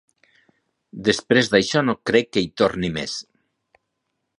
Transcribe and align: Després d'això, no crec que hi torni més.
Després 1.09 1.51
d'això, 1.55 1.85
no 1.91 1.97
crec 2.11 2.33
que 2.33 2.47
hi 2.47 2.51
torni 2.63 2.95
més. 3.01 3.23